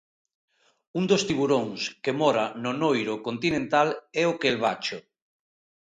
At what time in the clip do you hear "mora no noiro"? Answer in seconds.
2.21-3.13